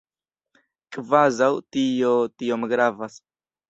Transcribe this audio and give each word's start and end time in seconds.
Kvazaŭ 0.97 1.51
tio 1.77 2.17
tiom 2.41 2.71
gravas. 2.77 3.25